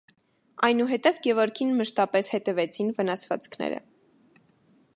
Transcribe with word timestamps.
Այնուհետև 0.67 1.19
Գևորգին 1.27 1.75
մշտապես 1.81 2.31
հետևեցին 2.37 2.89
վնասվածքները։ 3.01 3.79